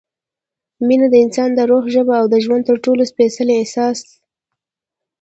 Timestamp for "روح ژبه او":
1.71-2.25